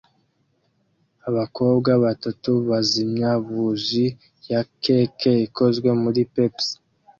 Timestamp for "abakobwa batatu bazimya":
1.29-3.31